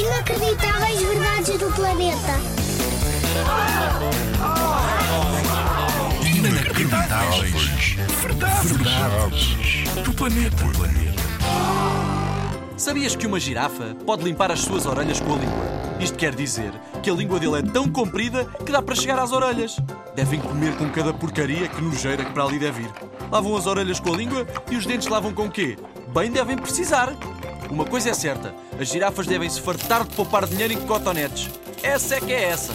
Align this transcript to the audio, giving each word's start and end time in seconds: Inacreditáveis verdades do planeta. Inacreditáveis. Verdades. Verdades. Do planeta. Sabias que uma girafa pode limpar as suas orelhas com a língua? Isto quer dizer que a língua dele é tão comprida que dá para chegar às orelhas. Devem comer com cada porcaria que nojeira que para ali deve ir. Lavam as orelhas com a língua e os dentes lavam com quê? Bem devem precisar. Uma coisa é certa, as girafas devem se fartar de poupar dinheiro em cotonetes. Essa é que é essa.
Inacreditáveis 0.00 1.02
verdades 1.02 1.58
do 1.58 1.70
planeta. 1.72 2.40
Inacreditáveis. 6.24 7.96
Verdades. 8.22 8.70
Verdades. 8.70 9.56
Do 10.02 10.14
planeta. 10.14 10.64
Sabias 12.78 13.14
que 13.14 13.26
uma 13.26 13.38
girafa 13.38 13.94
pode 14.06 14.24
limpar 14.24 14.50
as 14.50 14.60
suas 14.60 14.86
orelhas 14.86 15.20
com 15.20 15.34
a 15.34 15.36
língua? 15.36 15.64
Isto 16.00 16.16
quer 16.16 16.34
dizer 16.34 16.72
que 17.02 17.10
a 17.10 17.14
língua 17.14 17.38
dele 17.38 17.58
é 17.58 17.62
tão 17.62 17.86
comprida 17.86 18.46
que 18.64 18.72
dá 18.72 18.80
para 18.80 18.94
chegar 18.94 19.18
às 19.18 19.32
orelhas. 19.32 19.76
Devem 20.16 20.40
comer 20.40 20.78
com 20.78 20.88
cada 20.88 21.12
porcaria 21.12 21.68
que 21.68 21.82
nojeira 21.82 22.24
que 22.24 22.32
para 22.32 22.44
ali 22.44 22.58
deve 22.58 22.84
ir. 22.84 22.90
Lavam 23.30 23.54
as 23.54 23.66
orelhas 23.66 24.00
com 24.00 24.14
a 24.14 24.16
língua 24.16 24.46
e 24.70 24.76
os 24.76 24.86
dentes 24.86 25.08
lavam 25.08 25.34
com 25.34 25.50
quê? 25.50 25.76
Bem 26.14 26.30
devem 26.30 26.56
precisar. 26.56 27.14
Uma 27.70 27.84
coisa 27.84 28.10
é 28.10 28.14
certa, 28.14 28.52
as 28.80 28.88
girafas 28.88 29.26
devem 29.28 29.48
se 29.48 29.60
fartar 29.60 30.04
de 30.04 30.14
poupar 30.16 30.44
dinheiro 30.44 30.72
em 30.72 30.80
cotonetes. 30.86 31.48
Essa 31.82 32.16
é 32.16 32.20
que 32.20 32.32
é 32.32 32.42
essa. 32.48 32.74